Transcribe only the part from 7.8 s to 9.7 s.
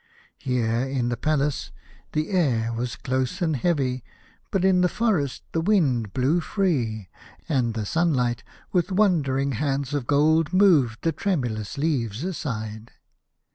sunlight with wandering